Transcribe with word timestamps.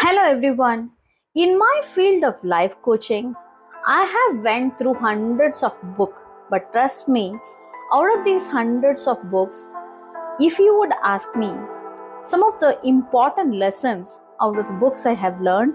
Hello 0.00 0.22
everyone. 0.22 0.90
In 1.34 1.58
my 1.58 1.80
field 1.82 2.22
of 2.22 2.42
life 2.44 2.74
coaching, 2.82 3.34
I 3.84 4.02
have 4.16 4.44
went 4.44 4.78
through 4.78 4.94
hundreds 4.94 5.64
of 5.64 5.72
books, 5.96 6.20
but 6.48 6.70
trust 6.72 7.08
me, 7.08 7.36
out 7.92 8.16
of 8.16 8.24
these 8.24 8.46
hundreds 8.48 9.08
of 9.08 9.28
books, 9.28 9.66
if 10.38 10.56
you 10.60 10.78
would 10.78 10.92
ask 11.02 11.34
me 11.34 11.50
some 12.22 12.44
of 12.44 12.60
the 12.60 12.78
important 12.84 13.56
lessons 13.56 14.20
out 14.40 14.56
of 14.56 14.68
the 14.68 14.78
books 14.84 15.04
I 15.04 15.14
have 15.14 15.40
learned, 15.40 15.74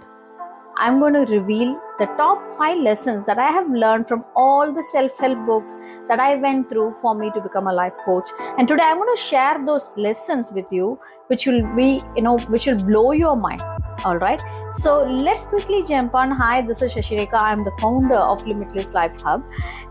I'm 0.78 1.02
going 1.02 1.16
to 1.16 1.26
reveal 1.38 1.78
the 2.00 2.06
top 2.22 2.46
5 2.58 2.78
lessons 2.78 3.26
that 3.26 3.38
I 3.38 3.52
have 3.52 3.70
learned 3.70 4.08
from 4.08 4.24
all 4.38 4.72
the 4.72 4.84
self-help 4.94 5.46
books 5.46 5.76
that 6.08 6.22
I 6.22 6.38
went 6.38 6.70
through 6.70 6.96
for 7.02 7.14
me 7.14 7.30
to 7.32 7.42
become 7.42 7.68
a 7.68 7.74
life 7.74 7.94
coach. 8.06 8.30
And 8.58 8.70
today 8.70 8.84
I'm 8.86 9.00
going 9.00 9.14
to 9.14 9.22
share 9.22 9.64
those 9.66 9.92
lessons 9.98 10.50
with 10.54 10.72
you 10.72 10.98
which 11.28 11.46
will 11.46 11.64
be, 11.76 12.02
you 12.16 12.22
know, 12.22 12.38
which 12.38 12.68
will 12.68 12.82
blow 12.82 13.12
your 13.12 13.36
mind 13.36 13.62
all 14.04 14.18
right. 14.18 14.42
So 14.74 15.04
let's 15.04 15.46
quickly 15.46 15.84
jump 15.84 16.14
on. 16.16 16.32
Hi 16.32 16.62
this 16.62 16.82
is 16.82 16.94
Sasirekha. 16.94 17.40
I'm 17.40 17.64
the 17.64 17.72
founder 17.80 18.16
of 18.16 18.46
limitless 18.46 18.94
life 18.94 19.20
hub. 19.22 19.44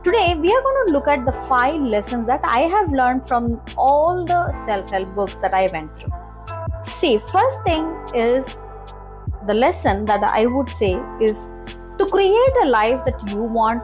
Today 0.05 0.35
we 0.35 0.53
are 0.53 0.63
going 0.63 0.87
to 0.87 0.93
look 0.93 1.09
at 1.09 1.25
the 1.25 1.33
five 1.33 1.81
lessons 1.81 2.27
that 2.27 2.41
i 2.45 2.61
have 2.75 2.93
learned 2.93 3.25
from 3.27 3.61
all 3.77 4.25
the 4.25 4.41
self-help 4.65 5.15
books 5.15 5.39
that 5.41 5.55
i 5.55 5.67
went 5.69 5.97
through. 5.97 6.13
See 6.83 7.19
first 7.19 7.65
thing 7.65 7.87
is 8.15 8.57
the 9.47 9.55
lesson 9.55 10.05
that 10.07 10.23
i 10.23 10.47
would 10.47 10.69
say 10.69 10.93
is 11.21 11.49
to 11.99 12.07
create 12.07 12.59
a 12.63 12.67
life 12.67 13.05
that 13.05 13.29
you 13.29 13.43
want 13.43 13.83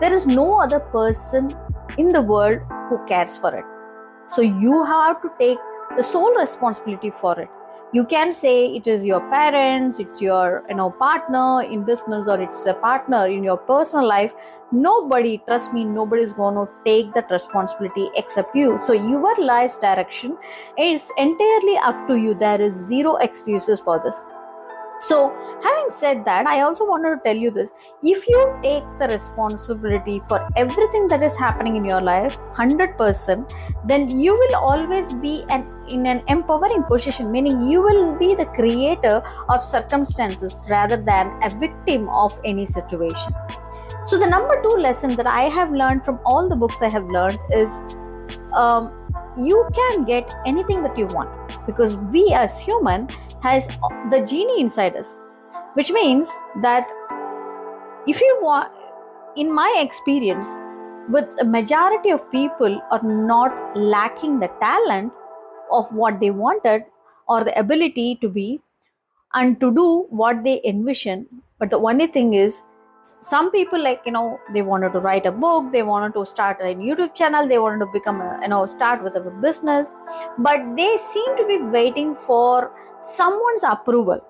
there 0.00 0.12
is 0.12 0.26
no 0.26 0.60
other 0.60 0.80
person 0.80 1.54
in 1.98 2.12
the 2.12 2.20
world 2.20 2.60
who 2.88 2.98
cares 3.06 3.36
for 3.36 3.54
it. 3.54 3.64
So 4.26 4.42
you 4.42 4.82
have 4.84 5.22
to 5.22 5.30
take 5.38 5.58
the 5.96 6.02
sole 6.02 6.34
responsibility 6.34 7.10
for 7.10 7.38
it 7.38 7.48
you 7.94 8.04
can 8.04 8.32
say 8.32 8.74
it 8.76 8.88
is 8.92 9.04
your 9.06 9.20
parents 9.32 10.00
it's 10.00 10.20
your 10.20 10.64
you 10.68 10.74
know 10.74 10.90
partner 10.90 11.62
in 11.62 11.84
business 11.84 12.26
or 12.26 12.40
it's 12.40 12.66
a 12.66 12.74
partner 12.74 13.26
in 13.28 13.44
your 13.44 13.56
personal 13.56 14.06
life. 14.06 14.34
Nobody 14.72 15.38
trust 15.46 15.72
me 15.72 15.84
nobody 15.84 16.22
is 16.22 16.32
going 16.32 16.56
to 16.56 16.68
take 16.84 17.12
that 17.12 17.30
responsibility 17.30 18.08
except 18.16 18.56
you. 18.56 18.76
So 18.78 18.92
your 18.92 19.36
life's 19.36 19.76
direction 19.76 20.36
is 20.76 21.08
entirely 21.16 21.76
up 21.76 22.08
to 22.08 22.16
you. 22.16 22.34
There 22.34 22.60
is 22.60 22.74
zero 22.74 23.14
excuses 23.16 23.80
for 23.80 24.00
this 24.02 24.24
so, 25.06 25.34
having 25.62 25.90
said 25.90 26.24
that, 26.24 26.46
I 26.46 26.62
also 26.62 26.86
wanted 26.86 27.16
to 27.16 27.20
tell 27.22 27.36
you 27.36 27.50
this 27.50 27.70
if 28.02 28.26
you 28.26 28.58
take 28.62 28.84
the 28.98 29.06
responsibility 29.06 30.22
for 30.26 30.48
everything 30.56 31.08
that 31.08 31.22
is 31.22 31.36
happening 31.36 31.76
in 31.76 31.84
your 31.84 32.00
life 32.00 32.34
100%, 32.54 33.52
then 33.84 34.08
you 34.08 34.32
will 34.32 34.56
always 34.56 35.12
be 35.12 35.44
an, 35.50 35.66
in 35.90 36.06
an 36.06 36.22
empowering 36.28 36.84
position, 36.84 37.30
meaning 37.30 37.60
you 37.60 37.82
will 37.82 38.18
be 38.18 38.34
the 38.34 38.46
creator 38.46 39.22
of 39.50 39.62
circumstances 39.62 40.62
rather 40.70 40.96
than 40.96 41.38
a 41.42 41.50
victim 41.50 42.08
of 42.08 42.38
any 42.42 42.64
situation. 42.64 43.34
So, 44.06 44.18
the 44.18 44.26
number 44.26 44.62
two 44.62 44.76
lesson 44.80 45.16
that 45.16 45.26
I 45.26 45.42
have 45.42 45.70
learned 45.70 46.06
from 46.06 46.18
all 46.24 46.48
the 46.48 46.56
books 46.56 46.80
I 46.80 46.88
have 46.88 47.04
learned 47.04 47.38
is 47.52 47.78
um, 48.54 48.90
you 49.36 49.68
can 49.74 50.06
get 50.06 50.34
anything 50.46 50.82
that 50.82 50.96
you 50.96 51.06
want 51.06 51.30
because 51.66 51.96
we 51.96 52.32
as 52.34 52.58
human 52.58 53.08
has 53.46 53.68
the 54.10 54.20
genie 54.32 54.60
inside 54.60 54.96
us 54.96 55.16
which 55.74 55.90
means 55.92 56.30
that 56.62 56.88
if 58.06 58.20
you 58.20 58.38
want 58.42 58.72
in 59.36 59.52
my 59.52 59.70
experience 59.80 60.48
with 61.08 61.34
a 61.40 61.44
majority 61.44 62.10
of 62.10 62.30
people 62.30 62.80
are 62.90 63.02
not 63.02 63.76
lacking 63.76 64.40
the 64.40 64.48
talent 64.60 65.12
of 65.70 65.92
what 65.92 66.20
they 66.20 66.30
wanted 66.30 66.84
or 67.28 67.44
the 67.44 67.58
ability 67.58 68.16
to 68.16 68.28
be 68.28 68.60
and 69.34 69.58
to 69.60 69.74
do 69.74 70.06
what 70.10 70.44
they 70.44 70.60
envision. 70.64 71.26
But 71.58 71.70
the 71.70 71.78
only 71.78 72.06
thing 72.06 72.34
is 72.34 72.62
some 73.20 73.50
people 73.50 73.82
like 73.82 74.00
you 74.06 74.12
know 74.12 74.40
they 74.54 74.62
wanted 74.62 74.92
to 74.92 74.98
write 74.98 75.26
a 75.26 75.30
book 75.30 75.70
they 75.72 75.82
wanted 75.82 76.14
to 76.14 76.24
start 76.24 76.56
a 76.62 76.74
youtube 76.74 77.14
channel 77.14 77.46
they 77.46 77.58
wanted 77.58 77.78
to 77.78 77.86
become 77.92 78.18
a 78.22 78.38
you 78.40 78.48
know 78.48 78.64
start 78.64 79.04
with 79.04 79.14
a 79.14 79.20
business 79.42 79.92
but 80.38 80.62
they 80.74 80.96
seem 80.96 81.36
to 81.36 81.46
be 81.46 81.58
waiting 81.58 82.14
for 82.14 82.70
someone's 83.04 83.62
approval 83.62 84.20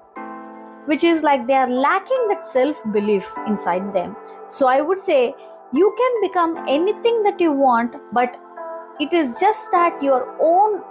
which 0.87 1.05
is 1.05 1.23
like 1.23 1.47
they 1.47 1.55
are 1.55 1.71
lacking 1.71 2.29
that 2.29 2.45
self 2.45 2.81
belief 2.93 3.33
inside 3.47 3.95
them. 3.95 4.17
So 4.49 4.67
i 4.69 4.81
would 4.81 4.99
say 4.99 5.35
you 5.73 5.95
can 5.99 6.21
become 6.23 6.57
anything 6.69 7.23
that 7.23 7.41
you 7.41 7.53
want 7.53 7.95
but 8.13 8.37
it 9.01 9.13
is 9.13 9.41
just 9.41 9.71
that 9.71 10.03
your 10.03 10.37
own 10.41 10.83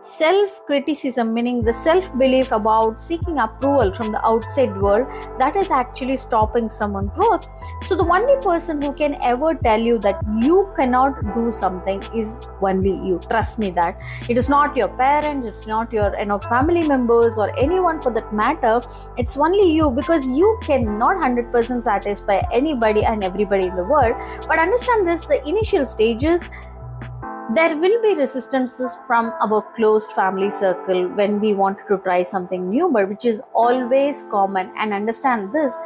self 0.00 0.64
criticism 0.66 1.32
meaning 1.34 1.62
the 1.62 1.74
self 1.74 2.10
belief 2.18 2.52
about 2.52 3.00
seeking 3.00 3.38
approval 3.38 3.92
from 3.92 4.12
the 4.12 4.26
outside 4.26 4.74
world 4.80 5.06
that 5.38 5.56
is 5.56 5.70
actually 5.70 6.16
stopping 6.16 6.68
someone's 6.68 7.10
growth. 7.14 7.46
So 7.82 7.94
the 7.96 8.04
only 8.04 8.40
person 8.42 8.80
who 8.80 8.92
can 8.94 9.16
ever 9.22 9.54
tell 9.54 9.78
you 9.78 9.98
that 9.98 10.18
you 10.38 10.72
cannot 10.76 11.34
do 11.34 11.52
something 11.52 12.02
is 12.14 12.38
only 12.62 12.92
you. 12.92 13.20
Trust 13.28 13.58
me 13.58 13.70
that. 13.72 13.98
It 14.28 14.38
is 14.38 14.48
not 14.48 14.76
your 14.76 14.88
parents 14.88 15.46
it's 15.46 15.66
not 15.66 15.92
your 15.92 16.16
you 16.18 16.26
know 16.26 16.38
family 16.38 16.86
members 16.86 17.36
or 17.36 17.56
anyone 17.58 18.00
for 18.00 18.10
that 18.12 18.32
matter. 18.32 18.80
It's 19.18 19.36
only 19.36 19.70
you 19.70 19.90
because 19.90 20.24
you 20.26 20.58
cannot 20.62 21.16
100% 21.16 21.82
satisfy 21.82 22.40
anybody 22.52 23.04
and 23.04 23.22
everybody 23.22 23.66
in 23.66 23.76
the 23.76 23.84
world. 23.84 24.14
But 24.48 24.58
understand 24.58 25.06
this 25.06 25.24
the 25.26 25.46
initial 25.46 25.84
stages 25.84 26.48
there 27.54 27.76
will 27.76 28.00
be 28.02 28.14
resistances 28.14 28.96
from 29.06 29.32
our 29.40 29.62
closed 29.74 30.12
family 30.12 30.50
circle 30.50 31.08
when 31.08 31.40
we 31.40 31.52
want 31.54 31.78
to 31.88 31.98
try 31.98 32.22
something 32.22 32.68
new 32.70 32.88
but 32.92 33.08
which 33.08 33.24
is 33.24 33.42
always 33.54 34.22
common. 34.30 34.70
And 34.78 34.92
understand 34.92 35.52
this 35.52 35.76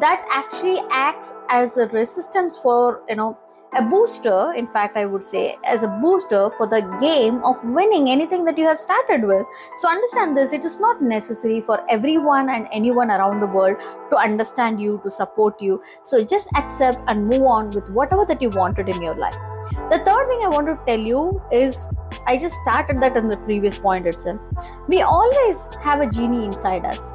that 0.00 0.24
actually 0.30 0.80
acts 0.90 1.32
as 1.48 1.76
a 1.76 1.88
resistance 1.88 2.56
for 2.58 3.02
you 3.08 3.16
know 3.16 3.38
a 3.74 3.82
booster 3.82 4.52
in 4.56 4.66
fact 4.66 4.96
i 4.96 5.04
would 5.06 5.22
say 5.22 5.56
as 5.64 5.84
a 5.84 5.88
booster 6.02 6.50
for 6.56 6.66
the 6.66 6.80
game 7.00 7.36
of 7.44 7.56
winning 7.64 8.10
anything 8.10 8.44
that 8.44 8.58
you 8.58 8.64
have 8.64 8.78
started 8.78 9.24
with. 9.24 9.46
So 9.78 9.88
understand 9.88 10.36
this 10.36 10.52
it 10.52 10.64
is 10.64 10.80
not 10.80 11.02
necessary 11.02 11.60
for 11.60 11.84
everyone 11.90 12.50
and 12.50 12.66
anyone 12.72 13.10
around 13.10 13.40
the 13.40 13.46
world 13.46 13.78
to 14.10 14.16
understand 14.16 14.80
you 14.80 15.00
to 15.04 15.10
support 15.10 15.60
you. 15.60 15.82
So 16.02 16.24
just 16.24 16.48
accept 16.56 16.98
and 17.08 17.26
move 17.26 17.42
on 17.42 17.70
with 17.70 17.90
whatever 17.90 18.24
that 18.26 18.40
you 18.40 18.50
wanted 18.50 18.88
in 18.88 19.02
your 19.02 19.14
life 19.14 19.49
the 19.90 19.98
third 19.98 20.26
thing 20.28 20.40
I 20.44 20.48
want 20.48 20.66
to 20.68 20.78
tell 20.86 21.00
you 21.00 21.42
is 21.50 21.92
I 22.26 22.38
just 22.38 22.54
started 22.62 23.00
that 23.02 23.16
in 23.16 23.28
the 23.28 23.36
previous 23.38 23.78
point 23.78 24.06
itself. 24.06 24.40
We 24.88 25.02
always 25.02 25.66
have 25.82 26.00
a 26.00 26.06
genie 26.06 26.44
inside 26.44 26.84
us. 26.84 27.10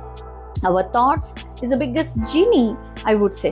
Our 0.63 0.83
thoughts 0.91 1.33
is 1.61 1.69
the 1.69 1.77
biggest 1.77 2.17
genie, 2.33 2.75
I 3.05 3.15
would 3.15 3.33
say. 3.33 3.51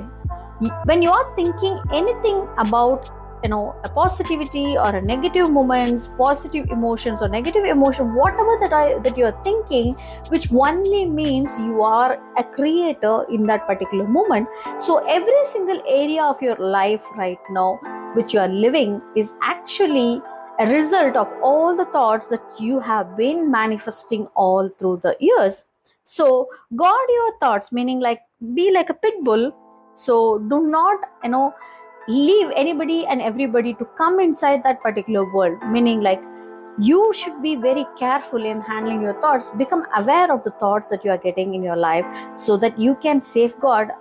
When 0.86 1.02
you 1.02 1.12
are 1.12 1.36
thinking 1.36 1.80
anything 1.94 2.48
about 2.58 3.10
you 3.44 3.50
know 3.50 3.76
a 3.84 3.90
positivity 3.90 4.78
or 4.78 4.90
a 4.96 5.02
negative 5.02 5.50
moments 5.52 6.08
positive 6.18 6.70
emotions 6.70 7.22
or 7.22 7.28
negative 7.28 7.66
emotion 7.66 8.16
whatever 8.16 8.56
that 8.62 8.72
i 8.72 8.98
that 9.00 9.18
you 9.18 9.26
are 9.26 9.36
thinking 9.44 9.98
which 10.30 10.50
only 10.54 11.06
means 11.06 11.58
you 11.60 11.82
are 11.82 12.18
a 12.38 12.44
creator 12.56 13.26
in 13.30 13.46
that 13.46 13.68
particular 13.68 14.08
moment 14.08 14.48
so 14.78 14.98
every 15.10 15.44
single 15.52 15.84
area 15.86 16.24
of 16.24 16.42
your 16.42 16.56
life 16.56 17.04
right 17.18 17.52
now 17.52 17.78
which 18.14 18.34
you 18.34 18.40
are 18.40 18.48
living 18.48 19.02
is 19.16 19.34
actually 19.42 20.22
a 20.60 20.68
result 20.68 21.16
of 21.16 21.32
all 21.42 21.76
the 21.76 21.86
thoughts 21.86 22.30
that 22.30 22.42
you 22.60 22.80
have 22.80 23.18
been 23.18 23.50
manifesting 23.50 24.28
all 24.36 24.70
through 24.80 24.98
the 24.98 25.16
years. 25.20 25.66
So, 26.04 26.50
guard 26.76 27.10
your 27.10 27.38
thoughts, 27.40 27.72
meaning 27.72 28.00
like 28.00 28.22
be 28.54 28.72
like 28.72 28.90
a 28.90 28.94
pit 28.94 29.16
bull. 29.24 29.52
So, 29.94 30.40
do 30.40 30.62
not, 30.68 31.00
you 31.24 31.30
know, 31.30 31.54
leave 32.08 32.52
anybody 32.56 33.06
and 33.06 33.22
everybody 33.22 33.74
to 33.76 33.86
come 33.98 34.20
inside 34.20 34.64
that 34.64 34.82
particular 34.82 35.32
world, 35.34 35.58
meaning 35.70 36.02
like 36.02 36.22
you 36.80 37.14
should 37.14 37.42
be 37.42 37.56
very 37.56 37.86
careful 37.98 38.44
in 38.44 38.60
handling 38.60 39.02
your 39.02 39.20
thoughts 39.22 39.52
become 39.52 39.86
aware 39.96 40.32
of 40.34 40.44
the 40.44 40.50
thoughts 40.52 40.90
that 40.90 41.06
you 41.06 41.12
are 41.12 41.20
getting 41.20 41.54
in 41.54 41.62
your 41.62 41.76
life 41.76 42.06
so 42.36 42.58
that 42.58 42.80
you 42.80 42.96
can 42.96 43.22
safeguard 43.22 43.92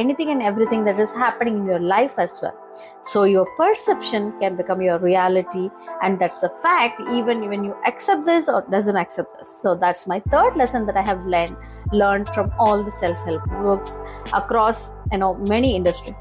anything 0.00 0.30
and 0.30 0.42
everything 0.42 0.84
that 0.84 1.00
is 1.04 1.12
happening 1.12 1.56
in 1.58 1.66
your 1.66 1.80
life 1.80 2.18
as 2.18 2.38
well. 2.42 2.56
So 3.02 3.24
your 3.24 3.46
perception 3.56 4.32
can 4.40 4.56
become 4.56 4.80
your 4.80 4.98
reality, 4.98 5.70
and 6.02 6.18
that's 6.18 6.42
a 6.42 6.50
fact 6.62 7.00
even 7.18 7.48
when 7.48 7.64
you 7.64 7.74
accept 7.86 8.24
this 8.24 8.48
or 8.48 8.64
doesn't 8.70 8.96
accept 8.96 9.38
this. 9.38 9.50
So 9.62 9.74
that's 9.74 10.06
my 10.06 10.20
third 10.34 10.56
lesson 10.56 10.86
that 10.86 10.96
I 10.96 11.02
have 11.02 11.24
learned 11.26 11.56
learned 11.92 12.28
from 12.34 12.52
all 12.58 12.84
the 12.84 12.90
self-help 12.90 13.44
books 13.62 13.98
across 14.32 14.90
you 15.12 15.18
know 15.18 15.34
many 15.52 15.74
industry. 15.74 16.14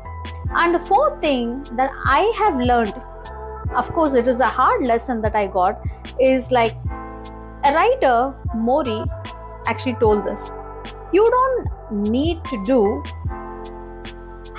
And 0.64 0.74
the 0.74 0.80
fourth 0.80 1.22
thing 1.22 1.64
that 1.76 1.92
I 2.06 2.22
have 2.40 2.60
learned, 2.60 2.94
of 3.76 3.92
course, 3.94 4.14
it 4.14 4.28
is 4.28 4.40
a 4.40 4.48
hard 4.48 4.88
lesson 4.88 5.22
that 5.22 5.36
I 5.36 5.48
got, 5.48 5.82
is 6.20 6.52
like 6.52 6.76
a 7.64 7.74
writer, 7.74 8.34
Mori, 8.56 9.04
actually 9.66 9.96
told 9.96 10.24
this. 10.24 10.50
You 11.14 11.30
don't 11.30 11.68
need 12.10 12.44
to 12.46 12.64
do 12.66 13.04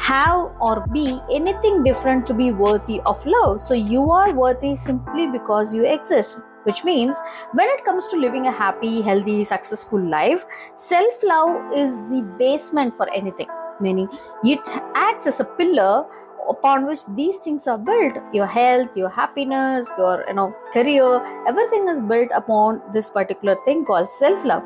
have 0.08 0.52
or 0.60 0.87
be 0.93 1.20
anything 1.32 1.82
different 1.84 2.26
to 2.26 2.34
be 2.34 2.50
worthy 2.50 3.00
of 3.06 3.25
love. 3.26 3.60
So 3.60 3.75
you 3.75 4.10
are 4.10 4.32
worthy 4.32 4.76
simply 4.76 5.26
because 5.38 5.75
you 5.75 5.84
exist. 5.96 6.38
which 6.69 6.81
means 6.87 7.19
when 7.58 7.69
it 7.72 7.82
comes 7.84 8.06
to 8.08 8.16
living 8.22 8.46
a 8.49 8.52
happy, 8.56 9.00
healthy, 9.05 9.37
successful 9.50 10.02
life, 10.14 10.43
self 10.82 11.22
love 11.28 11.72
is 11.82 11.94
the 12.10 12.19
basement 12.40 12.96
for 12.99 13.06
anything. 13.19 13.46
Meaning, 13.87 14.08
it 14.44 14.69
acts 14.94 15.26
as 15.31 15.40
a 15.40 15.46
pillar 15.60 16.05
upon 16.50 16.87
which 16.87 17.06
these 17.20 17.37
things 17.46 17.66
are 17.66 17.78
built 17.78 18.14
your 18.32 18.46
health 18.46 18.96
your 18.96 19.11
happiness 19.16 19.88
your 19.99 20.25
you 20.28 20.34
know 20.38 20.46
career 20.72 21.08
everything 21.46 21.88
is 21.94 22.00
built 22.12 22.31
upon 22.34 22.81
this 22.93 23.11
particular 23.11 23.56
thing 23.66 23.84
called 23.84 24.08
self 24.19 24.44
love 24.52 24.62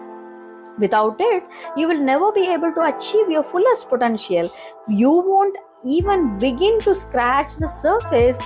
without 0.86 1.16
it 1.18 1.44
you 1.76 1.88
will 1.88 2.02
never 2.12 2.30
be 2.32 2.46
able 2.52 2.72
to 2.78 2.82
achieve 2.94 3.30
your 3.30 3.42
fullest 3.42 3.88
potential. 3.88 4.50
You 4.88 5.10
won't 5.10 5.56
even 5.84 6.38
begin 6.38 6.80
to 6.82 6.94
scratch 6.94 7.56
the 7.56 7.68
surface 7.68 8.40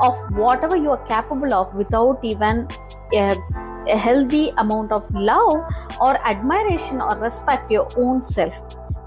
of 0.00 0.14
whatever 0.34 0.76
you 0.76 0.90
are 0.90 1.04
capable 1.06 1.54
of 1.54 1.74
without 1.74 2.18
even 2.22 2.68
a, 3.14 3.36
a 3.88 3.96
healthy 3.96 4.50
amount 4.58 4.92
of 4.92 5.10
love 5.14 5.64
or 6.00 6.16
admiration 6.26 7.00
or 7.00 7.16
respect 7.18 7.70
your 7.70 7.88
own 7.96 8.22
self. 8.22 8.54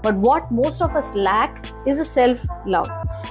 But 0.02 0.16
what 0.16 0.50
most 0.50 0.82
of 0.82 0.94
us 0.94 1.14
lack 1.14 1.66
is 1.86 1.98
a 1.98 2.04
self 2.04 2.46
love 2.66 2.88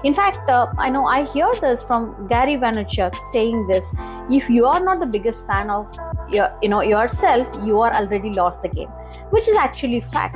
in 0.10 0.13
fact 0.13 0.50
uh, 0.50 0.68
i 0.78 0.90
know 0.90 1.06
i 1.06 1.24
hear 1.34 1.52
this 1.62 1.84
from 1.84 2.10
gary 2.34 2.57
vaynerchuk 2.63 3.22
saying 3.31 3.68
this 3.68 3.94
if 4.40 4.50
you 4.50 4.66
are 4.74 4.80
not 4.88 5.00
the 5.00 5.12
biggest 5.18 5.46
fan 5.48 5.69
of 5.69 6.02
your, 6.30 6.50
you 6.62 6.69
know 6.69 6.81
yourself 6.81 7.62
you 7.69 7.80
are 7.80 7.94
already 8.02 8.34
lost 8.42 8.62
the 8.62 8.69
game 8.69 8.90
which 9.38 9.48
is 9.48 9.63
actually 9.68 10.02
fact 10.02 10.36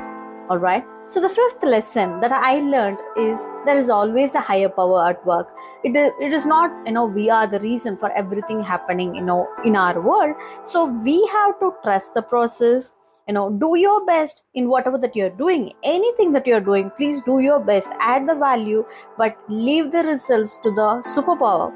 all 0.49 0.57
right 0.57 0.95
so, 1.09 1.19
the 1.19 1.27
fifth 1.27 1.63
lesson 1.63 2.19
that 2.19 2.31
I 2.31 2.59
learned 2.59 2.99
is 3.17 3.43
there 3.65 3.75
is 3.75 3.89
always 3.89 4.35
a 4.35 4.41
higher 4.41 4.69
power 4.69 5.07
at 5.09 5.25
work. 5.25 5.51
It 5.83 5.95
is, 5.95 6.11
it 6.21 6.33
is 6.33 6.45
not, 6.45 6.69
you 6.85 6.91
know, 6.91 7.07
we 7.07 7.31
are 7.31 7.47
the 7.47 7.59
reason 7.61 7.97
for 7.97 8.11
everything 8.11 8.61
happening, 8.61 9.15
you 9.15 9.23
know, 9.23 9.47
in 9.65 9.75
our 9.75 9.99
world. 9.99 10.35
So, 10.63 10.85
we 10.85 11.27
have 11.33 11.59
to 11.61 11.73
trust 11.83 12.13
the 12.13 12.21
process, 12.21 12.91
you 13.29 13.33
know, 13.33 13.49
do 13.61 13.77
your 13.77 14.03
best 14.07 14.41
in 14.55 14.67
whatever 14.67 14.97
that 14.97 15.15
you're 15.15 15.35
doing. 15.41 15.71
Anything 15.83 16.31
that 16.31 16.47
you're 16.47 16.65
doing, 16.67 16.89
please 16.97 17.21
do 17.21 17.37
your 17.39 17.59
best, 17.59 17.89
add 17.99 18.27
the 18.27 18.33
value, 18.33 18.83
but 19.19 19.37
leave 19.47 19.91
the 19.91 20.01
results 20.01 20.55
to 20.63 20.71
the 20.71 20.87
superpower. 21.09 21.67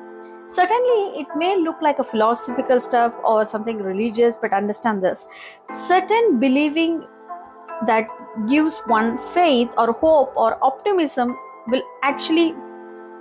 Certainly, 0.50 1.20
it 1.22 1.28
may 1.36 1.56
look 1.56 1.80
like 1.80 2.00
a 2.00 2.04
philosophical 2.04 2.80
stuff 2.80 3.20
or 3.24 3.46
something 3.46 3.78
religious, 3.78 4.36
but 4.36 4.52
understand 4.52 5.04
this 5.04 5.28
certain 5.70 6.40
believing 6.40 7.06
that 7.86 8.08
gives 8.50 8.80
one 8.88 9.20
faith 9.20 9.72
or 9.78 9.92
hope 9.92 10.34
or 10.36 10.58
optimism 10.64 11.38
will 11.68 11.84
actually 12.02 12.48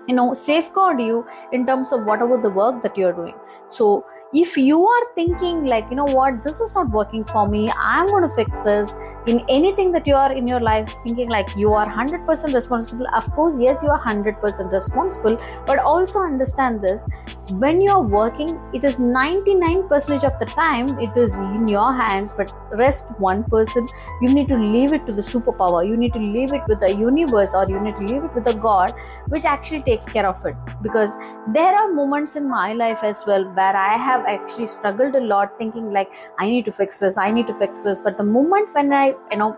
you 0.08 0.14
know 0.14 0.32
safeguard 0.35 1.00
you 1.00 1.25
in 1.52 1.67
terms 1.67 1.93
of 1.93 2.05
whatever 2.05 2.37
the 2.37 2.50
work 2.50 2.82
that 2.82 2.96
you're 2.96 3.12
doing 3.12 3.35
so 3.70 4.05
if 4.34 4.56
you 4.56 4.82
are 4.87 5.14
thinking 5.14 5.67
like 5.67 5.84
you 5.90 5.96
know 5.96 6.06
what 6.06 6.43
this 6.43 6.58
is 6.58 6.75
not 6.75 6.88
working 6.90 7.23
for 7.23 7.46
me 7.46 7.70
i'm 7.76 8.06
going 8.06 8.23
to 8.23 8.34
fix 8.34 8.62
this 8.62 8.94
in 9.26 9.44
anything 9.50 9.93
that 9.93 10.06
you 10.06 10.14
are 10.14 10.32
in 10.32 10.46
your 10.49 10.61
life 10.61 10.88
thinking 11.05 11.29
like 11.29 11.46
you 11.55 11.73
are 11.75 11.87
100% 11.87 12.55
responsible 12.55 13.06
of 13.14 13.31
course 13.32 13.61
yes 13.61 13.82
you 13.82 13.90
are 13.90 14.00
100% 14.00 14.73
responsible 14.73 15.38
but 15.67 15.79
also 15.79 16.20
understand 16.20 16.81
this 16.81 17.06
when 17.50 17.82
you're 17.82 18.00
working 18.00 18.58
it 18.73 18.84
is 18.84 18.96
99% 18.96 20.25
of 20.25 20.38
the 20.38 20.46
time 20.46 20.99
it 20.99 21.14
is 21.14 21.35
in 21.35 21.69
your 21.69 21.93
hands 21.93 22.32
but 22.32 22.50
rest 22.73 23.08
1% 23.20 23.50
person, 23.50 23.87
you 24.23 24.32
need 24.32 24.49
to 24.49 24.56
leave 24.56 24.94
it 24.94 25.05
to 25.05 25.12
the 25.12 25.20
superpower 25.20 25.87
you 25.87 25.96
need 25.96 26.12
to 26.14 26.19
leave 26.19 26.52
it 26.55 26.62
with 26.69 26.81
the 26.81 26.90
universe 26.90 27.50
or 27.52 27.69
you 27.69 27.78
need 27.81 27.96
to 27.96 28.02
leave 28.02 28.25
it 28.25 28.35
with 28.35 28.44
the 28.44 28.55
god 28.55 28.94
which 29.28 29.44
actually 29.44 29.82
takes 29.82 30.06
care 30.06 30.26
of 30.26 30.44
it. 30.46 30.56
Because 30.82 31.17
there 31.52 31.75
are 31.75 31.93
moments 31.93 32.37
in 32.37 32.49
my 32.49 32.73
life 32.73 33.02
as 33.02 33.25
well 33.26 33.44
where 33.44 33.76
i 33.76 33.96
have 33.96 34.22
have 34.23 34.41
actually 34.41 34.67
struggled 34.67 35.15
a 35.15 35.21
lot 35.21 35.59
thinking 35.59 35.93
like 35.93 36.13
i 36.39 36.49
need 36.49 36.65
to 36.65 36.73
fix 36.73 37.01
this 37.01 37.17
i 37.17 37.31
need 37.31 37.47
to 37.47 37.55
fix 37.55 37.85
this. 37.85 38.01
But 38.01 38.17
the 38.17 38.25
moment 38.25 38.75
when 38.75 38.93
i 38.93 39.15
you 39.31 39.37
know 39.37 39.57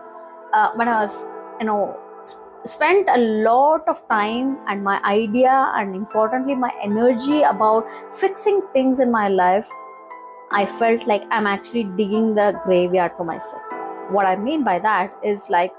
uh, 0.53 0.71
when 0.75 0.87
i 0.87 1.01
was 1.01 1.25
you 1.59 1.65
know 1.65 1.97
spent 2.65 3.09
a 3.09 3.19
lot 3.47 3.87
of 3.87 4.07
time 4.07 4.57
and 4.67 4.83
my 4.83 4.99
idea 5.05 5.71
and 5.75 5.95
importantly 5.95 6.55
my 6.55 6.71
energy 6.81 7.43
about 7.43 7.85
fixing 8.11 8.61
things 8.73 8.99
in 8.99 9.11
my 9.11 9.27
life 9.27 9.69
i 10.51 10.65
felt 10.65 11.05
like 11.07 11.23
i'm 11.29 11.45
actually 11.45 11.83
digging 11.83 12.33
the 12.33 12.59
graveyard 12.63 13.11
for 13.15 13.23
myself. 13.23 13.61
What 14.09 14.25
i 14.25 14.35
mean 14.35 14.63
by 14.63 14.79
that 14.79 15.15
is 15.23 15.49
like 15.49 15.73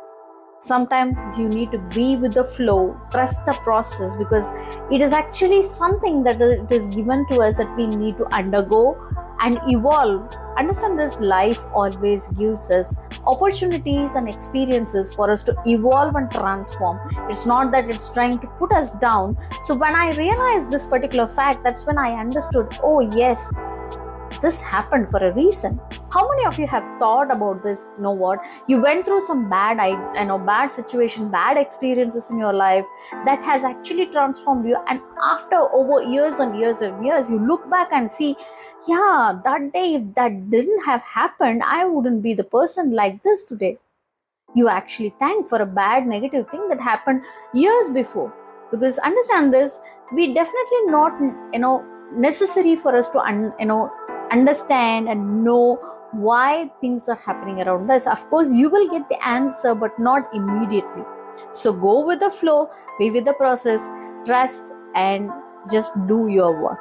sometimes 0.58 1.38
you 1.38 1.49
need 1.49 1.70
to 1.70 1.79
be 1.94 2.17
with 2.17 2.35
the 2.35 2.44
flow 2.44 2.99
trust 3.11 3.44
the 3.44 3.53
process 3.64 4.17
because 4.17 4.50
it 4.91 5.03
is 5.03 5.12
actually 5.12 5.62
something 5.62 6.23
that 6.23 6.41
is 6.70 6.88
given 6.88 7.26
to 7.26 7.37
us 7.41 7.56
that 7.56 7.76
we 7.76 7.87
need 7.87 8.17
to 8.17 8.25
undergo 8.35 8.97
and 9.41 9.58
evolve. 9.69 10.35
Understand 10.56 10.99
this 10.99 11.14
life 11.17 11.62
always 11.75 12.29
gives 12.29 12.70
us 12.70 12.97
opportunities 13.26 14.12
and 14.12 14.29
experiences 14.29 15.12
for 15.14 15.31
us 15.31 15.43
to 15.43 15.55
evolve 15.67 16.14
and 16.14 16.31
transform. 16.31 16.99
It's 17.29 17.44
not 17.44 17.70
that 17.73 17.91
it's 17.91 18.09
trying 18.09 18.38
to 18.38 18.47
put 18.59 18.73
us 18.73 18.91
down. 18.93 19.37
So 19.62 19.75
when 19.75 19.94
i 19.94 20.17
realized 20.17 20.70
this 20.70 20.87
particular 20.87 21.29
fact 21.29 21.62
that's 21.62 21.85
when 21.85 21.99
i 21.99 22.12
understood 22.12 22.79
oh 22.82 23.00
yes 23.00 23.50
this 24.41 24.61
happened 24.61 25.11
for 25.11 25.19
a 25.19 25.33
reason. 25.33 25.81
How 26.12 26.29
many 26.29 26.47
of 26.47 26.59
you 26.59 26.67
have 26.67 26.85
thought 26.99 27.31
about 27.31 27.62
this? 27.62 27.88
You 27.97 28.03
know 28.05 28.12
what? 28.12 28.41
You 28.67 28.81
went 28.81 29.05
through 29.05 29.21
some 29.21 29.49
bad 29.49 29.79
i 29.79 29.88
you 30.21 30.27
know 30.27 30.38
bad 30.38 30.71
situation 30.71 31.31
bad 31.31 31.56
experiences 31.56 32.31
in 32.31 32.38
your 32.38 32.53
life 32.53 32.85
that 33.25 33.43
has 33.43 33.65
actually 33.65 34.06
transformed 34.06 34.67
you. 34.67 34.77
And 34.88 35.00
after 35.23 35.56
over 35.81 36.03
years 36.03 36.37
and 36.37 36.59
years 36.59 36.81
and 36.81 37.05
years 37.05 37.31
you 37.31 37.38
look 37.38 37.69
back 37.71 37.93
and 37.93 38.11
see 38.11 38.37
yeah 38.87 39.41
that 39.44 39.73
day 39.73 39.94
if 39.94 40.15
that 40.15 40.50
didn't 40.50 40.85
have 40.85 41.03
happened 41.03 41.62
i 41.65 41.85
wouldn't 41.85 42.23
be 42.23 42.35
the 42.35 42.44
person 42.44 42.93
like 42.93 43.23
this 43.23 43.44
today. 43.44 43.79
You 44.55 44.69
actually 44.69 45.15
thank 45.19 45.49
for 45.49 45.61
a 45.61 45.67
bad 45.67 46.06
negative 46.06 46.49
thing 46.49 46.69
that 46.69 46.81
happened 46.81 47.23
years 47.53 47.91
before. 47.91 48.33
Because 48.71 48.99
understand 48.99 49.53
this 49.53 49.79
we 50.12 50.33
definitely 50.35 50.87
not 50.87 51.21
you 51.53 51.59
know 51.59 51.85
necessary 52.12 52.77
for 52.77 52.94
us 52.97 53.09
to 53.11 53.19
un, 53.19 53.53
you 53.59 53.67
know 53.67 53.91
understand 54.31 55.08
and 55.08 55.44
know 55.44 55.76
why 56.12 56.70
things 56.81 57.08
are 57.08 57.17
happening 57.17 57.61
around 57.61 57.90
us. 57.90 58.06
Of 58.06 58.25
course, 58.31 58.52
you 58.52 58.70
will 58.70 58.88
get 58.88 59.08
the 59.08 59.26
answer, 59.26 59.75
but 59.75 59.99
not 59.99 60.28
immediately. 60.34 61.02
So 61.52 61.73
go 61.73 62.05
with 62.05 62.20
the 62.20 62.31
flow, 62.31 62.70
be 62.99 63.11
with 63.11 63.25
the 63.25 63.34
process, 63.34 63.81
trust, 64.26 64.73
and 64.94 65.31
just 65.70 65.93
do 66.06 66.28
your 66.28 66.61
work. 66.62 66.78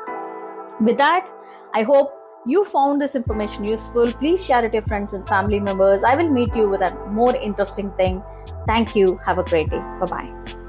With 0.80 0.98
that, 0.98 1.28
I 1.74 1.84
hope 1.84 2.14
you 2.46 2.64
found 2.64 3.02
this 3.02 3.16
information 3.16 3.66
useful. 3.66 4.14
Please 4.14 4.46
share 4.46 4.60
it 4.60 4.66
with 4.66 4.74
your 4.74 4.84
friends 4.84 5.14
and 5.14 5.28
family 5.28 5.60
members. 5.60 6.04
I 6.04 6.16
will 6.16 6.30
meet 6.30 6.56
you 6.56 6.70
with 6.70 6.82
a 6.82 6.94
more 7.08 7.36
interesting 7.36 7.92
thing. 7.94 8.24
Thank 8.68 8.96
you. 8.96 9.18
Have 9.26 9.40
a 9.40 9.44
great 9.44 9.70
day. 9.70 9.80
Bye 10.00 10.06
bye. 10.06 10.65